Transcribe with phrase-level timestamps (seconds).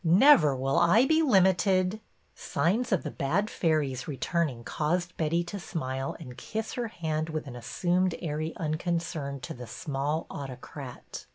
[0.03, 2.01] Never will I be limited
[2.35, 7.45] —"Signs of the bad fairies returning caused Betty to smile and kiss her hand with
[7.45, 11.27] assumed airy un concern to the small autocrat.